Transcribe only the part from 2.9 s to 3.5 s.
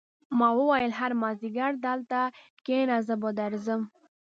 زه به